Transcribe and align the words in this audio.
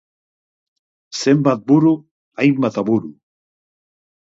Zenbat 1.19 1.61
buru, 1.69 1.93
hainbat 2.41 2.83
aburu. 2.85 3.15